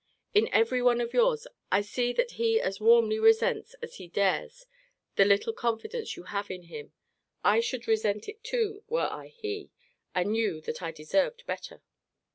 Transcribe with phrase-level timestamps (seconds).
[0.33, 4.65] In every one of yours, I see that he as warmly resents as he dares
[5.15, 6.91] the little confidence you have in him.
[7.43, 9.69] I should resent it too, were I he;
[10.15, 11.83] and knew that I deserved better.